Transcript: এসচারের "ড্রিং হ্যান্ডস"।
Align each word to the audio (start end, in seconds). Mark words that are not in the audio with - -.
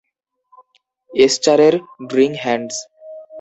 এসচারের 1.11 1.73
"ড্রিং 2.09 2.31
হ্যান্ডস"। 2.43 2.75